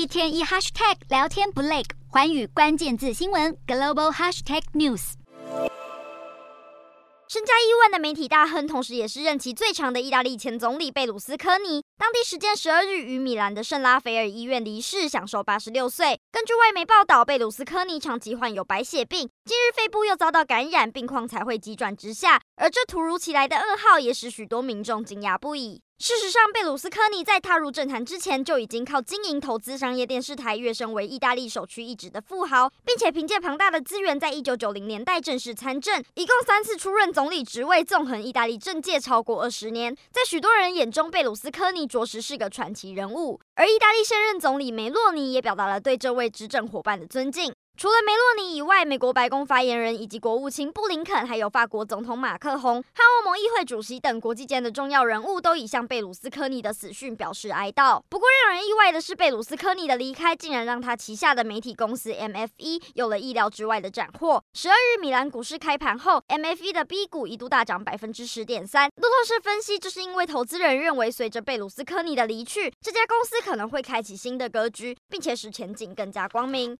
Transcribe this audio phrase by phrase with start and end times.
[0.00, 5.12] 一天一 hashtag 聊天不累，寰宇关键字新闻 global hashtag news。
[7.28, 16.18] 身家亿万的媒体大亨，同时也是任期最长的意大利前总理贝鲁斯科尼，当地时间十二日于米兰的圣拉斐尔医院离世，享寿八十六岁。
[16.32, 22.40] 根据外媒报道，贝鲁斯科尼长期患有白血病，近日肺部又遭到感染，病况才会急转直下。
[22.56, 25.82] 而这突如其来的噩耗，也使许多民众惊讶不已。
[26.02, 39.94] 事实上，贝鲁斯科尼在踏入政坛之前就已经靠经营投资商业电视台跃升为意大利首屈一指的富豪，并且凭借庞大的资源，在一九九零年代正式参政，一共三次出任总理职位，纵横意大利政界超过二十年。
[40.10, 47.52] 在许多人眼中，贝鲁斯科尼着实是个传奇人物，而意大利现任总理梅洛尼也表达了对这位执政伙伴的尊敬。
[47.80, 58.02] 除了梅洛尼以外，美国白宫发言人以及国务卿布林肯，还有法国总统马克宏和欧盟议会主席等国际间的重要人物，都已向贝鲁斯科尼的死讯表示哀悼。
[58.10, 64.44] 不过，让人意外的是，贝鲁斯科尼的离开竟然让他旗下的媒体公司 MFE 有了意料之外的斩获。
[64.52, 68.90] 十二日，米兰股市开盘后，MFE 的 B 股一度大涨百分之十点三。
[68.96, 76.68] 路透社分析，这是因为投资人认为，随着贝鲁斯科尼的离去，这家公司可能会开启新的格局，并且使前景更加光明。